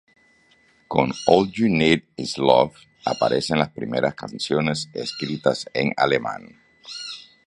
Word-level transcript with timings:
Con 0.87 1.07
All 1.27 1.45
You 1.51 1.67
Need 1.69 2.01
Is 2.15 2.37
Love 2.39 2.73
aparecen 3.05 3.59
las 3.59 3.69
primeras 3.69 4.15
canciones 4.15 4.89
escritas 4.95 5.69
en 5.75 5.91
alemán. 5.95 6.59